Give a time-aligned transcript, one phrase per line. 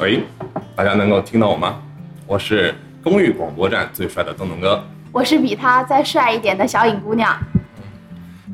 [0.00, 0.22] 喂，
[0.76, 1.82] 大家能够听到我吗？
[2.24, 2.72] 我是
[3.02, 4.80] 公寓广播站最帅的东东哥。
[5.10, 7.36] 我是比他再帅一点的小影姑娘。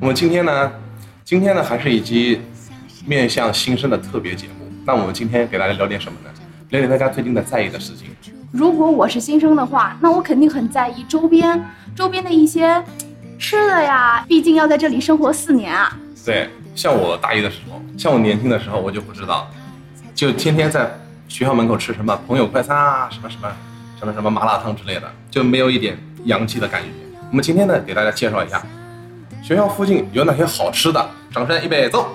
[0.00, 0.72] 我们今天呢，
[1.22, 2.40] 今天呢还是一期
[3.04, 4.72] 面向新生的特别节目。
[4.86, 6.30] 那我们今天给大家聊点什么呢？
[6.70, 8.08] 聊点大家最近的在意的事情。
[8.50, 11.62] 如果我是新生的话，那我肯定很在意周边
[11.94, 12.82] 周边的一些
[13.38, 15.94] 吃的呀，毕竟要在这里生活四年啊。
[16.24, 19.50] 对，像我大一的时候，像我年轻的时候，我就不知道，
[20.14, 20.90] 就天天在
[21.28, 23.50] 学校门口吃什么朋友快餐啊，什么什么
[23.98, 26.88] 什么什么麻辣烫之类的，就没有一点洋气的感觉。
[27.30, 28.62] 我们今天呢，给大家介绍一下
[29.42, 31.10] 学校附近有哪些好吃的。
[31.32, 32.14] 掌声，预备，走！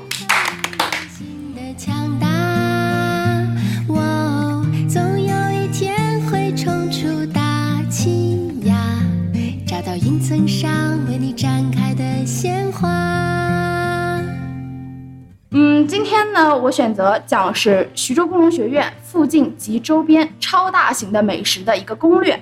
[15.90, 22.40] 今天呢，我选择讲是徐州工农学院附近及周边超大型的美食的一个攻略。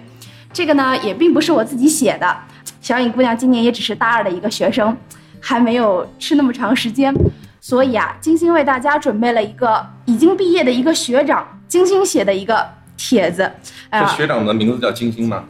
[0.51, 2.37] 这个呢，也并不是我自己写的。
[2.81, 4.95] 小颖姑娘今年也只是大二的一个学生，
[5.39, 7.15] 还没有吃那么长时间，
[7.61, 13.49] 所以啊，精心为大家准备了一个已经毕业的一个学长精心写的一个帖子。
[13.89, 15.45] 这学长的名字叫金星吗？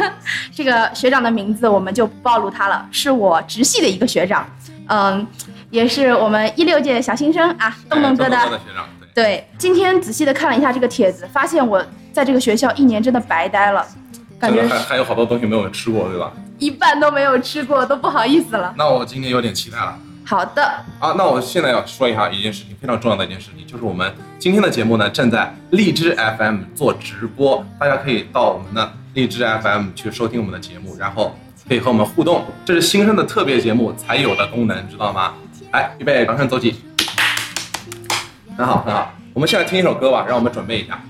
[0.50, 4.46] 这个学长的名字我们就不暴露他了，是我直系的一个学长，
[4.86, 5.26] 嗯，
[5.72, 8.36] 也是我们一六届小新生啊，东东哥的。
[8.36, 9.42] 学长，对。
[9.56, 13.82] 今天仔细的看了一下这个帖子，发现我在这个学校一年真的白待了，
[14.38, 16.30] 感觉还还有好多东西没有吃过，对吧？
[16.58, 18.74] 一半都没有吃过，都不好意思了。
[18.76, 20.62] 那我今天有点期待了好的，
[20.98, 21.14] 啊！
[21.16, 31.34] 那我现在要说一下一件事情，非常重要的一件事情，就是我们今天的节目呢正在荔枝 FM 做直播，大家可以到我们的荔枝 FM 去收听我们的节目，然后
[31.66, 35.32] 可以和我们互动，这是新生的特别节目才有的功能，知道吗？
[35.72, 36.82] 来，预备，掌声走起！
[38.58, 39.10] 很好，很好。
[39.32, 41.00] 我们现在听一首歌吧，让我们准备一下。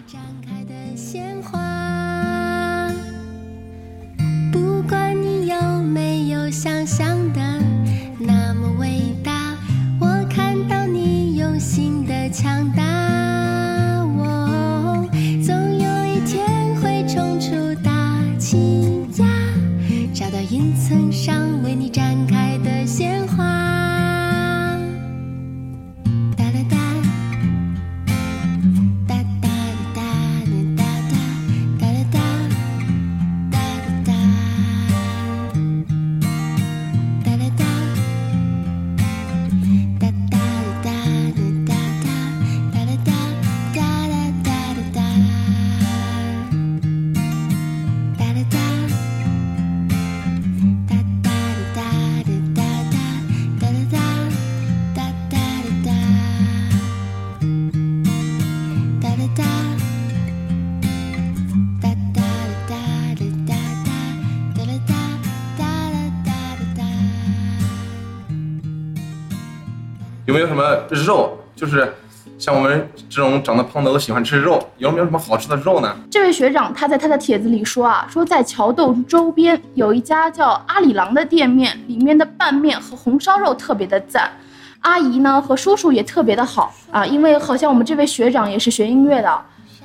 [70.33, 71.39] 有没有什么肉？
[71.55, 71.93] 就是
[72.39, 75.95] 像我们这种长得胖的都喜欢吃肉，有没有什么好吃的肉呢？
[76.11, 84.33] 这位学长他在他的帖子里说啊，说在桥洞周边有一家叫阿里郎的店面，里面的拌面和红烧肉特别的赞。
[84.81, 89.39] 阿姨呢和叔叔也特别的好啊，因为好像我们这位学长也是学音乐的，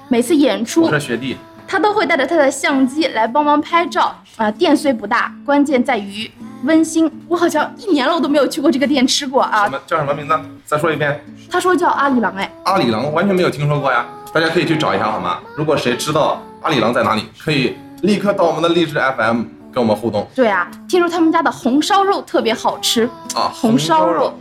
[0.08, 1.35] 每次演出我是学弟，
[1.67, 4.50] 他都会带着他的相机来帮忙拍照啊。
[4.51, 6.29] 店虽不大，关键在于
[6.63, 7.11] 温馨。
[7.28, 9.72] 我好像一年了我都没有去过这个店吃过啊什。
[9.72, 10.33] 么叫什么名字？
[10.66, 11.23] 再说一遍。
[11.51, 15.39] 他说叫阿里郎，哎，阿里郎完全没有听说过呀，大家可以去找一下好吗？
[15.55, 23.51] 如果谁知道阿里郎在哪里，可以立刻到我们的励志 FM 跟我们互动对啊，听说他们家的红烧肉特别好吃，啊。
[23.53, 24.34] 红烧肉，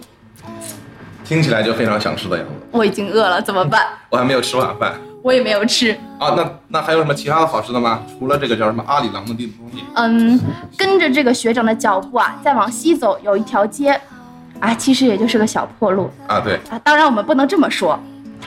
[1.25, 2.53] 听起来就非常想吃的样子。
[2.71, 3.87] 我已经饿了，怎么办？
[4.11, 4.95] 我还没有吃晚饭
[5.27, 5.91] 我也没有吃。
[6.21, 6.35] 啊。
[6.37, 8.01] 那那还有什么其他的好吃的吗？
[8.17, 9.83] 除了这个叫什么阿里郎的地东西？
[9.97, 10.39] 嗯，
[10.79, 14.01] 跟着这个学长的脚步啊，再往西走有一条街，
[14.61, 16.79] 啊，其实也就是个小破路啊，对，啊。
[16.85, 17.99] 当然我们不能这么说，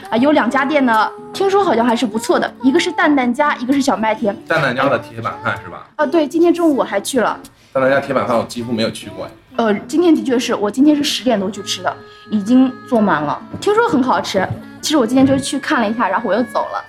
[0.08, 4.34] 啊，有两家店呢，听说好像还是不错的，一个是蛋蛋家，一个是小麦田。
[4.48, 5.86] 蛋蛋家的铁板饭是吧？
[5.96, 7.38] 啊，对，今天中午我还去了。
[7.74, 9.30] 蛋蛋家铁板饭我几乎没有去过哎。
[9.56, 11.94] 呃，今天的确是我今天是十点多去吃的，
[12.30, 14.48] 已经坐满了，听说很好吃。
[14.90, 16.84] 其实我今天就去看了一下，然后我又走了。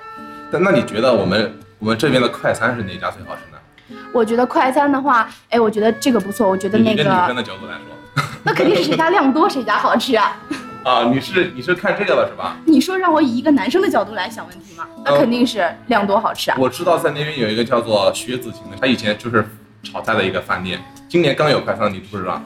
[0.51, 3.99] 但那你觉得我们我们这边的快餐是哪家最好吃呢？
[4.11, 6.49] 我觉得快餐的话，哎，我觉得这个不错。
[6.49, 10.35] 我觉得那个跟女生个，的角度来说， 那肯定是谁家量多谁家好吃啊。
[10.83, 12.57] 啊，你是你是看这个了是吧？
[12.65, 14.87] 你说让我以一个男生的角度来想问题吗？
[15.05, 16.57] 那肯定是量多好吃啊。
[16.59, 19.47] 我知道在那边有一个叫做薛子晴的，他以前就是
[19.83, 22.41] 炒菜的一个饭店，今年刚有快餐，你知不知道？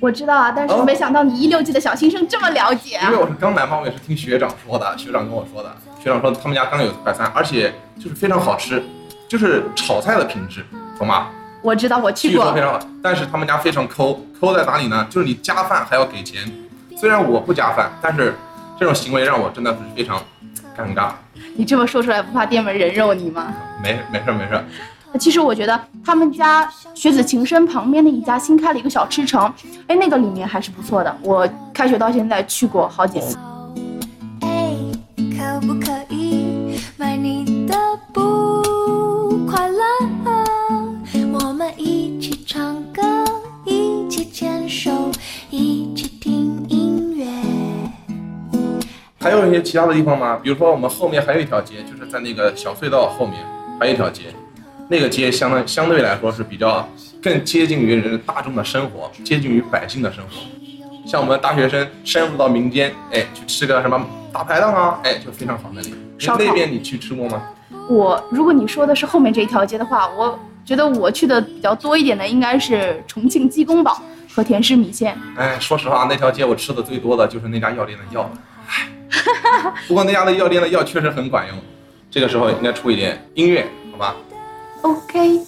[0.00, 3.22] 我知道啊，但是我没想到你一六级的小新生这么了解啊因为。
[3.22, 5.74] 我是刚来嘛，我也是听学长说的，学长跟我说的。
[6.02, 8.82] 学长说他们家刚有快餐，而且就是非常好吃，
[9.28, 10.64] 就是炒菜的品质，
[10.98, 11.28] 懂吗？
[11.62, 12.60] 我知道，我去过据说非。
[12.60, 15.06] 常好，但是他们家非常抠，抠在哪里呢？
[15.10, 16.42] 就是你加饭还要给钱。
[16.96, 18.34] 虽然我不加饭，但是
[18.78, 20.22] 这种行为让我真的是非常
[20.76, 21.10] 尴尬。
[21.56, 23.52] 你这么说出来，不怕店门人肉你吗？
[23.82, 24.64] 没没事没事，
[25.18, 29.52] 其实我觉得他们家学子情深旁边的一家新开了一个小吃城，
[29.86, 31.16] 哎，那个里面还是不错的。
[31.22, 33.36] 我开学到现在去过好几次。
[34.40, 34.74] 哎，
[35.16, 37.76] 可不可以买你的
[38.12, 38.62] 不
[39.46, 39.82] 快乐？
[41.32, 43.02] 我们一起唱歌，
[43.64, 44.90] 一起牵手，
[45.50, 47.26] 一起听音乐。
[49.18, 50.38] 还有一些其他的地方吗？
[50.42, 53.36] 比如说我们后面还有一条街，就是在那个小隧道后面
[53.80, 54.24] 还有一条街，
[54.88, 56.88] 那个街相当相对来说是比较
[57.22, 60.36] 更接近于人大众的生活，接近于百姓的生活。
[61.06, 65.94] 像我们大学生深入到民间，哎，去吃个什么大排档啊，哎，就非常好那里。
[66.38, 67.42] 那边你去吃过吗？
[67.88, 74.00] 我如果你说的是后面这一条街的话，我觉得我去的比较多一点的应该是重庆鸡公煲
[74.32, 75.16] 和甜食米线。
[75.36, 78.28] 哎，说实话，那条街我吃的最多的就是那家药店的药。
[78.68, 78.88] 哎，
[79.88, 81.56] 不过那家的药店的药确实很管用。
[82.10, 84.16] 这个时候应该出一点音乐，好吧？
[84.82, 85.40] OK，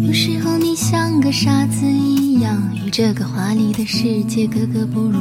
[0.00, 5.18] 有时候你像个傻子一样，与这个华丽的世界格格不入。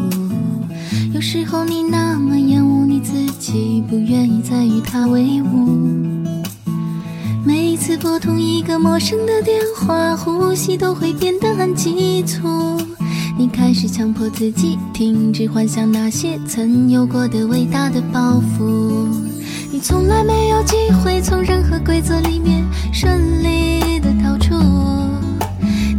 [1.13, 6.10] 有时候你那么厌恶你自己，不愿意再与他为伍。
[8.01, 12.81] 拨通一个陌生的电话，呼吸都会变得很急促。
[13.37, 19.07] 你开始强迫自己停止幻想那些曾有过的伟大的抱负。
[19.71, 24.55] 你从来没有机会从任何规则里面顺利的逃出，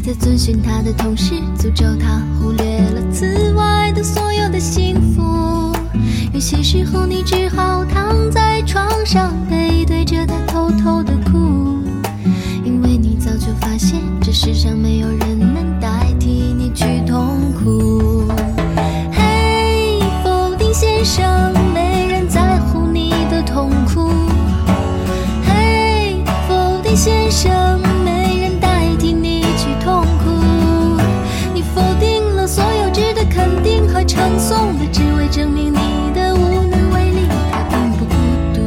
[0.04, 5.72] 在遵循他的同时，诅咒他忽略了此外的所有的幸福。
[6.34, 11.12] 有些时候，你只好躺在床上，背对着他偷偷的
[14.44, 18.26] 世上没有人能代替你去痛苦。
[19.12, 24.10] 嘿，否定先生，没人在乎你的痛苦。
[25.46, 30.30] 嘿，否定先生，没人代替你去痛苦。
[31.54, 38.12] 你否定了所有值得肯定和称颂的，只为证明你的无能为力，他并不孤
[38.52, 38.60] 独。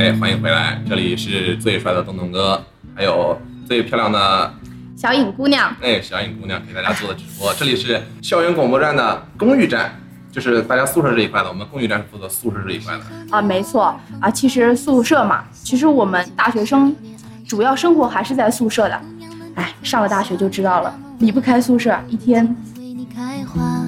[0.00, 2.62] 哎，欢迎回来，这里是最帅的东东哥，
[2.94, 4.54] 还有最漂亮的
[4.96, 7.52] 小颖姑娘，哎小颖姑娘给大家做的直播。
[7.54, 9.98] 这里是校园广播站的公寓站，
[10.30, 13.02] 就是大家宿舍这一块的，我们公寓站是负责宿舍这一块的。
[13.30, 16.94] 啊，没错啊，其实宿舍嘛，其实我们大学生
[17.48, 19.00] 主要生活还是在宿舍的。
[19.54, 22.44] 哎，上了大学就知道了，离不开宿舍，一天
[22.78, 23.84] 为你开花。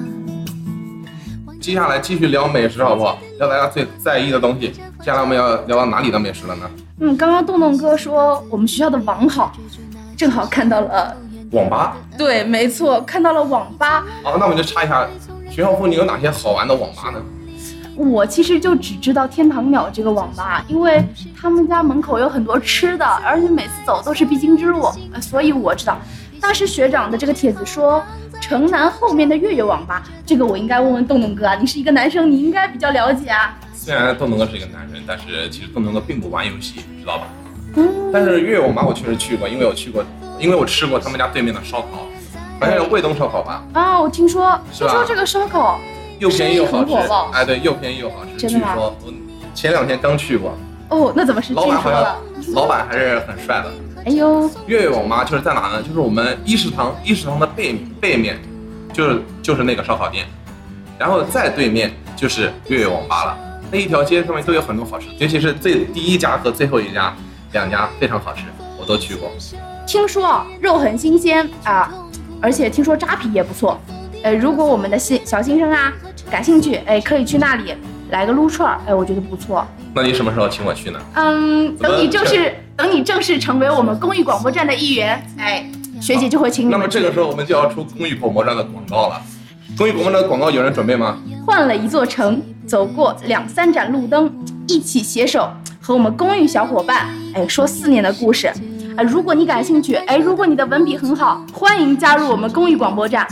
[1.61, 3.19] 接下来继续聊美食好不好？
[3.39, 4.69] 聊大家最在意的东西。
[4.69, 6.69] 接下来我们要聊到哪里的美食了呢？
[7.01, 9.53] 嗯，刚刚洞洞哥说我们学校的网好，
[10.17, 11.17] 正好看到了，
[11.51, 11.97] 网吧。
[12.17, 14.05] 对，没错，看到了网吧。
[14.23, 15.07] 好，那我们就查一下，
[15.51, 17.21] 学校附近有哪些好玩的网吧呢？
[17.97, 21.05] 我其实就只知道天堂鸟这个网吧，因为
[21.41, 25.99] 他们家门口有很多吃的，而且每次走都是必经之路，呃所以我知道。
[26.41, 28.03] 大师学长的这个帖子说
[28.45, 33.59] 城南后面的月月网吧，这个我应该问问洞洞哥啊，你是一个男生，你应该比较了解啊。
[33.73, 37.27] 虽然洞洞哥是一个男人，但是其实洞洞哥并不玩游戏，知道吧？
[37.77, 40.05] 嗯，但是月月网吧我确实去过，因为我去过，
[40.39, 42.07] 因为我吃过他们家对面的烧烤，
[42.61, 45.81] 好像是卫东烧烤吧，啊，我听说听说这个烧烤
[46.19, 46.93] 又便宜又好吃。
[47.33, 48.33] 哎，对，又便宜又好吃。
[48.37, 49.13] 据真的吗说我
[49.55, 50.55] 前两天刚去过，
[50.91, 52.19] 哦，那怎么是据老板好说了？
[52.53, 53.73] 老板还是很帅的。
[54.05, 55.83] 哎呦，月月网吧就是在哪呢？
[55.83, 58.39] 就是我们一食堂，一食堂的背背面，
[58.93, 60.27] 就是就是那个烧烤店，
[60.99, 63.39] 然后再对面就是月月网吧了。
[63.73, 67.15] 那一条街上面都有很多好吃，尤其是最第一家和最后一家，
[67.53, 68.43] 两家非常好吃，
[68.79, 69.31] 我都去过。
[69.87, 71.91] 听说啊肉很新鲜啊，
[72.43, 73.81] 而且听说扎啤也不错。
[74.23, 75.93] 呃，如果我们的新小新生啊
[76.31, 77.75] 感兴趣，哎，可以去那里
[78.11, 79.67] 来个撸串儿，哎，我觉得不错。
[79.95, 81.01] 那你什么时候请我去呢？
[81.15, 85.65] 嗯，等你正式等你正式成为我们公益广播站的一员，哎，
[86.01, 86.89] 学姐就会请你那么。
[86.89, 89.21] 这个时候我们就要出公益广播站的广告了。
[89.79, 91.19] 公益广播站的广告有人准备吗？
[91.47, 94.33] 换了一座城，走过两三盏路灯，
[94.67, 95.49] 一起携手
[95.81, 98.53] 和我们公益小伙伴，哎，说四年的故事。
[98.97, 103.27] 哎，如果你感兴趣，哎，如果你的文笔很好，欢迎加入我们公益广播站。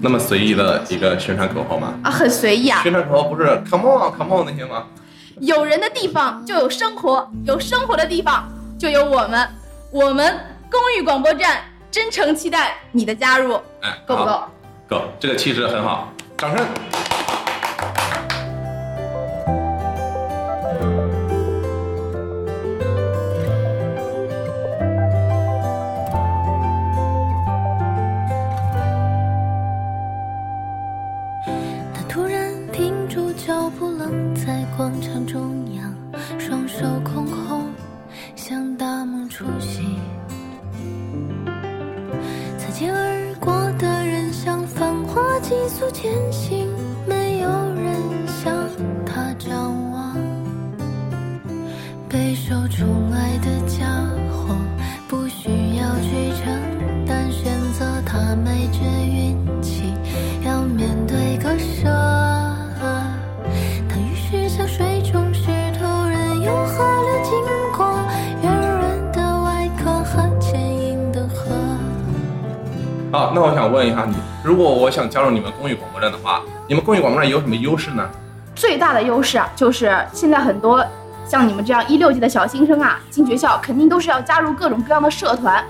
[0.00, 1.94] 那么随意的一个宣传口号吗？
[2.02, 2.82] 啊，很随意啊。
[2.82, 4.84] 宣传口号不是 “come on come on” 那些吗？
[5.40, 9.48] 有人的地方就有生活，有生活的地方就有我们。
[9.90, 10.38] 我们
[10.70, 14.42] 公寓广播站真诚期待你的加入，哎，够不够？
[14.88, 17.03] 够，这个气势很好，掌声。
[73.74, 74.14] 问一下你，
[74.44, 78.08] 如果我想加入你们公益广播站的话，你们公益广播站有什么优势呢？
[78.54, 80.84] 最大的优势啊，就是现在很多
[81.26, 85.62] 像你们这样一六级的小新生啊，进学校肯定都是要加入各种各样的社团。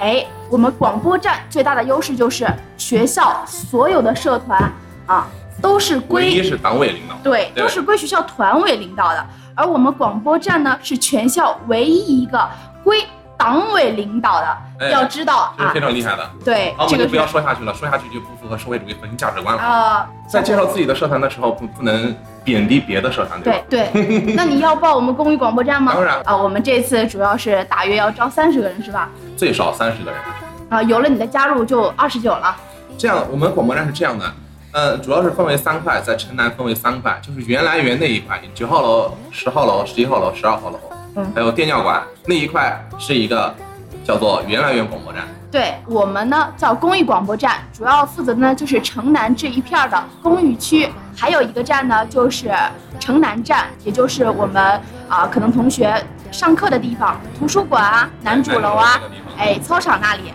[0.00, 4.72] 哎，我们广播站最大的优势就是学校所有的社团
[5.04, 5.26] 啊，
[5.60, 7.14] 都是归一是党委领导。
[7.22, 12.48] 对，对都是归学校团委领导的，而我们广播站呢是全校唯一一个
[12.82, 13.04] 归
[13.42, 14.46] 党委领导的。
[14.80, 16.28] 哎要知道是非，常厉害的。
[16.44, 19.62] 对好，我这个们就不要说下去了，说下去就不符合社会主义核心价值观了。
[19.62, 23.88] 呃，在介绍自己的社团的时候，不不能贬低别的社团，吧对？
[23.92, 25.92] 对， 那你要报我们公益广播站吗？
[25.94, 29.08] 当然啊，我们这次主要是大约要招三十个人，是吧？
[29.36, 30.20] 最少三十个人。
[30.68, 32.56] 啊，有了你的加入就二十九了。
[32.98, 34.32] 这样，我们广播站是这样的，
[34.72, 40.80] 呃，主要是分为三块，在城南分为三块，就是原来园那一块，九号楼、十号楼、十一号楼、十二号楼，
[41.16, 43.54] 嗯还有电尿馆那一块是一个
[44.04, 45.22] 叫做原来园广播站。
[45.50, 52.50] 对我们呢叫公益广播站，主要负责的呢就是城南这一片儿的公寓区，还有一个站呢就是
[52.98, 58.98] 城南站，也就是我们啊、可能同学上课的地方，图书馆啊、男主楼啊
[59.36, 60.32] 哎，操场那里。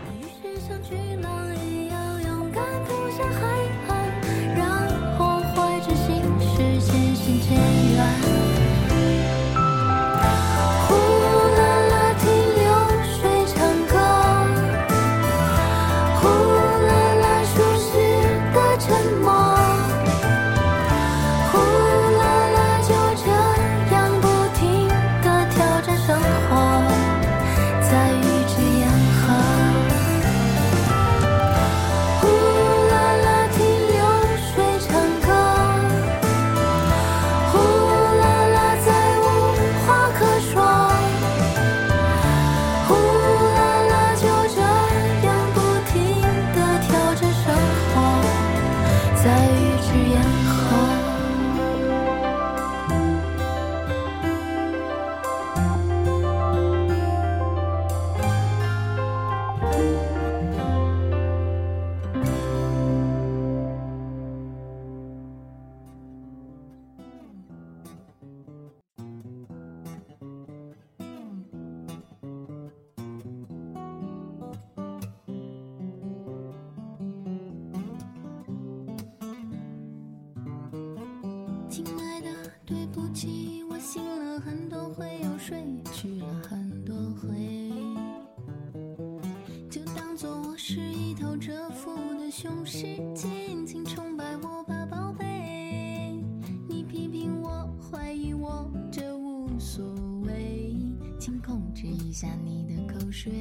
[101.79, 103.31] 请控制一下你的口水。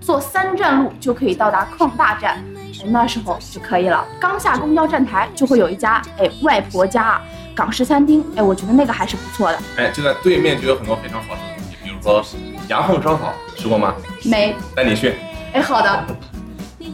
[0.00, 4.04] 坐三站路就可以到达矿大站，哎，那时候就可以了。
[4.18, 7.20] 刚下公交站台就会有一家哎外婆家
[7.54, 9.58] 港式餐厅，哎，我觉得那个还是不错的。
[9.76, 12.24] 哎，就在对面就有很多非常好吃的东西，比如说
[12.68, 13.94] 羊凤烧烤，吃过吗？
[14.24, 15.14] 没，带你去，
[15.52, 16.04] 哎，好的，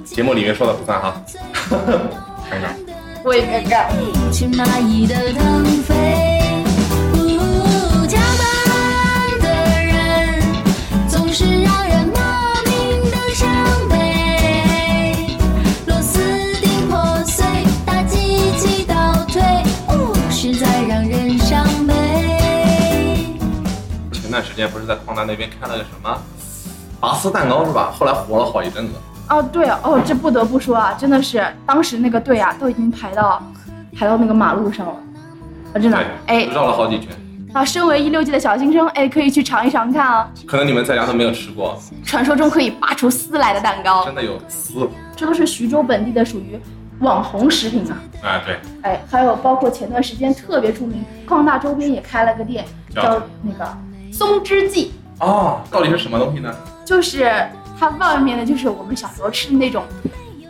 [0.05, 1.23] 节目里面说的不算哈。
[2.51, 2.69] 看一下，
[3.25, 3.89] 我也没干。
[24.55, 26.17] 前段时间不是在矿大那边开了个什么
[27.01, 27.93] 拔丝蛋糕是吧？
[27.99, 28.93] 后来火了好一阵子。
[29.29, 33.43] 哦，对哦，这不得不说啊，真的是当时那个队啊，都已经排到
[33.99, 34.95] 排到那个马路上了，
[35.75, 37.09] 啊，真的，哎，绕了好几圈。
[37.53, 40.29] 啊，身为一六级的小新生，哎，可以去尝一尝看啊。
[40.47, 44.89] 可能你们在家都没有吃过，传说中可以拔出丝来的蛋糕，真的有丝。
[45.17, 46.61] 这都是徐州本地的属于
[47.01, 47.97] 网红食品啊。
[48.23, 48.59] 哎，对。
[48.83, 53.77] 哎，还有包括前段时间特别出名，矿大周边也开了个店，叫那个
[54.17, 54.93] 松枝记。
[55.19, 56.55] 哦，到底是什么东西呢？
[56.85, 57.31] 就是
[57.79, 59.83] 它外面的，就是我们小时候吃的那种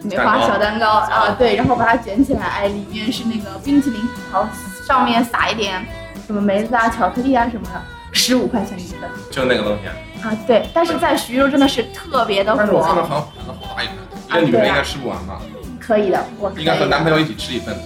[0.02, 4.00] 梅花小蛋糕啊，对，然后把它卷起来，哎，里面是那个冰淇淋，
[4.32, 4.48] 然后
[4.86, 5.84] 上面撒一点。
[6.26, 9.88] 什么梅子啊、巧克力啊什么的，十五块钱一份，就那个东西
[10.26, 10.34] 啊。
[10.46, 12.58] 对，但是在徐州真的是特别的火。
[12.58, 13.94] 但是我看到好像盘子好大一份，
[14.28, 15.38] 一个女人应该吃不完吧？
[15.78, 17.76] 可以的，我应该和男朋友一起吃一份。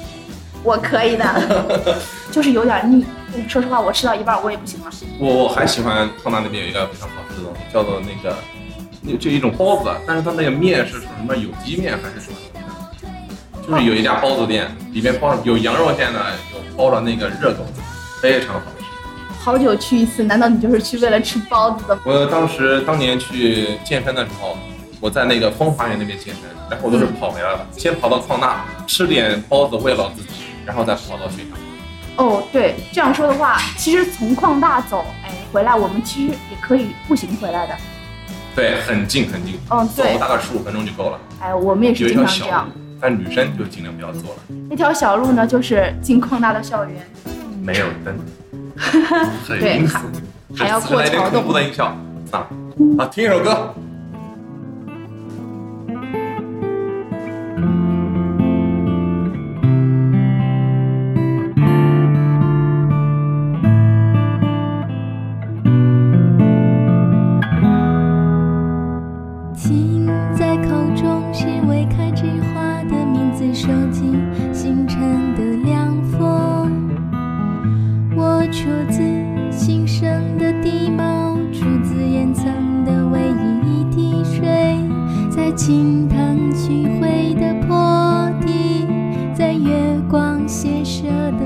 [0.63, 1.25] 我可以的，
[2.31, 3.05] 就是有点腻。
[3.49, 4.91] 说实话，我吃到一半我也不行了。
[5.19, 8.37] 我我还喜欢矿大那边有一个非常好吃的东西，叫做那个，
[9.03, 12.61] 那就一种包子，但是它那个面是什么有机面还是什么东
[12.99, 13.67] 西的？
[13.67, 16.19] 就是有一家包子店，里面包有羊肉馅的，
[16.53, 17.65] 有包了那个热狗。
[18.21, 18.85] 非常好吃，
[19.39, 21.97] 好久去一次，难道你就是去为了吃包子的？
[22.05, 24.59] 我当时当年去健身的时候，
[24.99, 30.31] 我在那个风华园那边健身，然后我都是跑回来了，先跑到矿大吃点包子慰劳自己，
[30.67, 31.68] 然后再跑到学校。
[32.19, 37.75] 哦，对，这样说的话，其实从矿大走，哎，回来我们其实也可以步行回来的。
[38.57, 41.19] 对，很近很近，嗯，对，大概十五分钟就够了。
[41.41, 42.69] 哎，我们也是经常这样，
[43.01, 44.41] 但女生就尽量不要坐了。
[44.69, 47.09] 那条小路呢，就是进矿大的校园。
[47.63, 48.19] 没有灯，
[49.47, 50.01] 很阴森，
[50.57, 51.43] 还要过桥洞。
[51.43, 51.85] 恐怖的音效
[52.33, 52.49] 啊！
[52.99, 53.73] 好，听一首歌。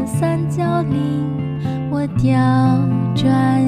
[0.07, 1.27] 三角岭，
[1.91, 2.39] 我调
[3.15, 3.62] 转。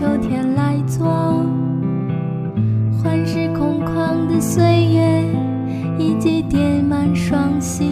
[0.00, 1.06] 秋天来做
[3.02, 5.22] 换是空旷的岁月
[5.98, 7.89] 一起叠满双膝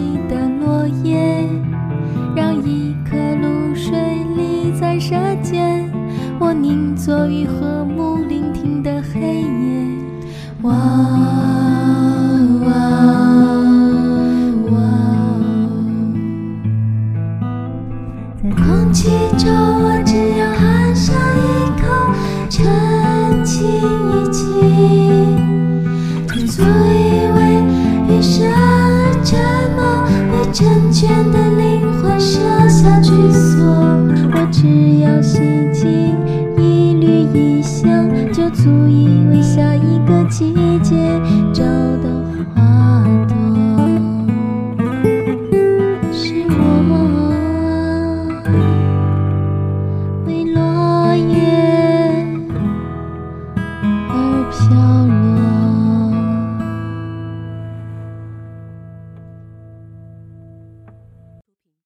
[30.99, 31.48] 见的